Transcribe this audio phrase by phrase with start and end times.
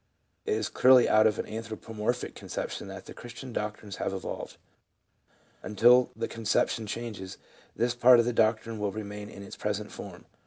[0.47, 4.57] It is clearly out of such an anthropomorphic conception that the Christian doctrines have evolved.
[5.61, 7.37] Until the conception changes,
[7.75, 10.25] this part of the doctrine will remain in its present form.